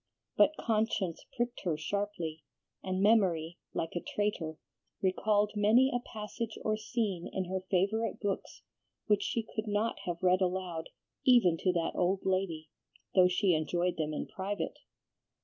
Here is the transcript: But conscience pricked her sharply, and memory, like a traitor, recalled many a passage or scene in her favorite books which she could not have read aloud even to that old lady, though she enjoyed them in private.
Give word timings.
But 0.35 0.55
conscience 0.57 1.23
pricked 1.35 1.61
her 1.63 1.77
sharply, 1.77 2.43
and 2.83 3.03
memory, 3.03 3.59
like 3.71 3.95
a 3.95 3.99
traitor, 4.01 4.57
recalled 4.99 5.51
many 5.55 5.91
a 5.93 5.99
passage 5.99 6.57
or 6.65 6.75
scene 6.75 7.29
in 7.31 7.45
her 7.45 7.61
favorite 7.69 8.19
books 8.19 8.63
which 9.05 9.21
she 9.21 9.43
could 9.55 9.67
not 9.67 9.99
have 10.07 10.23
read 10.23 10.41
aloud 10.41 10.89
even 11.23 11.55
to 11.57 11.71
that 11.73 11.91
old 11.95 12.25
lady, 12.25 12.71
though 13.13 13.27
she 13.27 13.53
enjoyed 13.53 13.97
them 13.97 14.11
in 14.11 14.25
private. 14.25 14.79